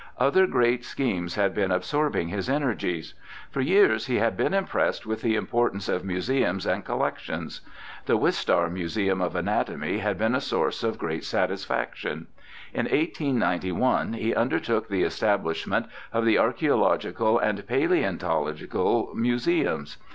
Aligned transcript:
Other 0.17 0.47
great 0.47 0.83
schemes 0.83 1.35
had 1.35 1.53
been 1.53 1.69
absorbing 1.69 2.29
his 2.29 2.49
energies. 2.49 3.13
For 3.51 3.61
years 3.61 4.07
he 4.07 4.15
had 4.15 4.35
been 4.35 4.51
impressed 4.51 5.05
with 5.05 5.21
the 5.21 5.35
importance 5.35 5.87
of 5.87 6.03
museums 6.03 6.65
and 6.65 6.83
collec 6.83 7.19
tions. 7.19 7.61
The 8.07 8.17
Wistar 8.17 8.67
Museum 8.71 9.21
of 9.21 9.35
Anatomy 9.35 9.99
had 9.99 10.17
been 10.17 10.33
a 10.33 10.41
source 10.41 10.83
of 10.83 10.97
great 10.97 11.23
satisfaction. 11.23 12.25
In 12.73 12.85
1891 12.85 14.13
he 14.13 14.33
undertook 14.33 14.87
the 14.87 15.03
establishment 15.03 15.85
of 16.11 16.25
the 16.25 16.39
Archaeological 16.39 17.37
and 17.37 17.59
Palaeon 17.67 18.17
tological 18.17 19.13
Museums. 19.13 19.97